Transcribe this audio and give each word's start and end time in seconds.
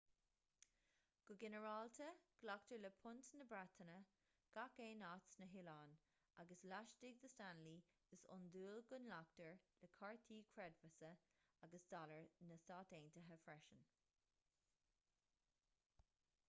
go 1.29 1.33
ginearálta 1.41 2.05
glactar 2.43 2.79
le 2.85 2.89
punt 3.01 3.27
na 3.41 3.45
breataine 3.51 3.97
gach 4.55 4.79
aon 4.87 5.03
áit 5.11 5.27
sna 5.35 5.47
hoileáin 5.53 5.93
agus 6.43 6.63
laistigh 6.73 7.19
de 7.25 7.29
stanley 7.33 7.77
is 8.17 8.25
iondúil 8.31 8.81
go 8.91 8.99
nglactar 9.03 9.59
le 9.83 9.91
cártaí 9.99 10.37
creidmheasa 10.55 11.13
agus 11.69 11.87
dollar 11.93 12.23
na 12.53 12.59
stát 12.65 12.95
aontaithe 13.01 13.37
freisin 13.45 13.85